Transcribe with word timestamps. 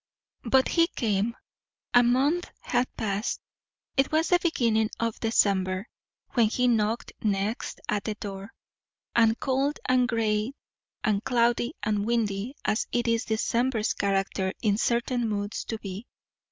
But 0.49 0.69
he 0.69 0.87
came. 0.87 1.35
A 1.93 2.01
month 2.01 2.49
had 2.61 2.87
passed; 2.97 3.39
it 3.95 4.11
was 4.11 4.29
the 4.29 4.39
beginning 4.41 4.89
of 4.99 5.19
December 5.19 5.85
when 6.31 6.47
he 6.47 6.67
knocked 6.67 7.11
next 7.21 7.79
at 7.87 8.05
the 8.05 8.15
door, 8.15 8.51
and 9.15 9.39
cold 9.39 9.77
and 9.87 10.07
grey 10.07 10.53
and 11.03 11.23
cloudy 11.23 11.75
and 11.83 12.03
windy 12.03 12.55
as 12.65 12.87
it 12.91 13.07
is 13.07 13.25
December's 13.25 13.93
character 13.93 14.53
in 14.63 14.79
certain 14.79 15.29
moods 15.29 15.65
to 15.65 15.77
be. 15.77 16.07